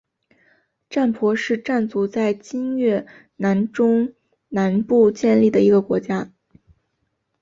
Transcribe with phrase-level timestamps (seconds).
[0.89, 3.05] 占婆是占族在今越
[3.35, 4.15] 南中
[4.49, 6.31] 南部建立的一个国家。